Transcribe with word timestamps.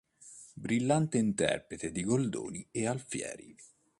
Brillante 0.55 1.19
interprete 1.19 1.91
di 1.91 2.03
Goldoni 2.03 2.67
e 2.71 2.87
Alfieri. 2.87 3.55